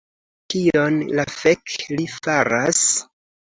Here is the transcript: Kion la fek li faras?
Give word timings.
Kion 0.53 0.97
la 1.19 1.27
fek 1.35 1.77
li 1.93 2.09
faras? 2.17 2.83